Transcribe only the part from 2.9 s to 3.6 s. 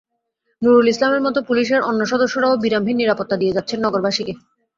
নিরাপত্তা দিয়ে